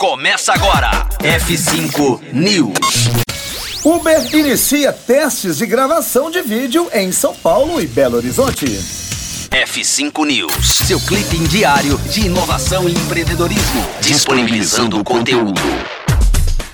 [0.00, 1.06] começa agora.
[1.18, 3.10] F5 News.
[3.84, 8.64] Uber inicia testes de gravação de vídeo em São Paulo e Belo Horizonte.
[9.50, 15.60] F5 News, seu clipe diário de inovação e empreendedorismo, disponibilizando o conteúdo.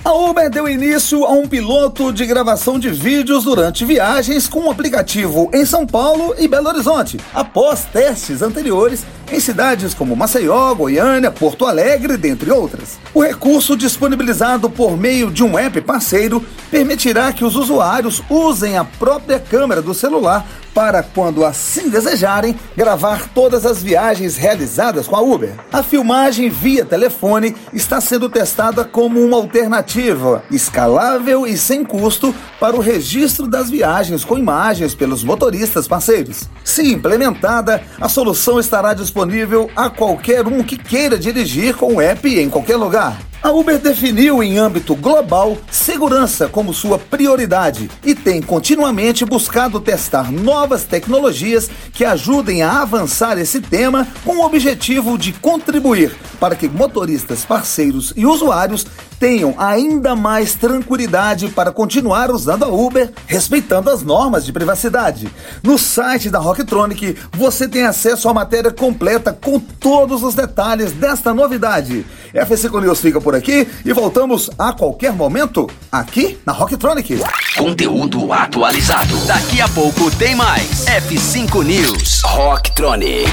[0.07, 4.71] A Uber deu início a um piloto de gravação de vídeos durante viagens com um
[4.71, 11.29] aplicativo em São Paulo e Belo Horizonte, após testes anteriores em cidades como Maceió, Goiânia,
[11.29, 12.97] Porto Alegre, dentre outras.
[13.13, 18.85] O recurso disponibilizado por meio de um app parceiro permitirá que os usuários usem a
[18.85, 20.47] própria câmera do celular
[20.77, 25.55] para, quando assim desejarem, gravar todas as viagens realizadas com a Uber.
[25.73, 32.75] A filmagem via telefone está sendo testada como uma alternativa escalável e sem custo para
[32.75, 36.47] o registro das viagens com imagens pelos motoristas parceiros.
[36.63, 42.39] Se implementada, a solução estará disponível a qualquer um que queira dirigir com o app
[42.39, 43.17] em qualquer lugar.
[43.41, 50.31] A Uber definiu em âmbito global segurança como sua prioridade e tem continuamente buscado testar
[50.31, 56.67] novas tecnologias que ajudem a avançar esse tema com o objetivo de contribuir para que
[56.67, 58.85] motoristas, parceiros e usuários
[59.19, 65.27] tenham ainda mais tranquilidade para continuar usando a Uber, respeitando as normas de privacidade.
[65.63, 71.33] No site da Rocktronic você tem acesso à matéria completa com todos os detalhes desta
[71.33, 72.05] novidade.
[72.33, 77.21] F5 News fica por aqui e voltamos a qualquer momento aqui na Rocktronic.
[77.57, 79.15] Conteúdo atualizado.
[79.25, 80.85] Daqui a pouco tem mais.
[80.85, 82.21] F5 News.
[82.23, 83.31] Rocktronic.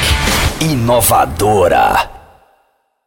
[0.60, 2.13] Inovadora.